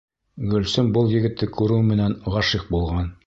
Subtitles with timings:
[0.53, 3.17] Гөлсөм был егетте күреү менән ғашиҡ булған.